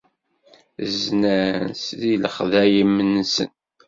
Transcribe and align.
Znan 0.97 1.65
s 1.83 1.85
lexdayem-nsen. 2.21 3.49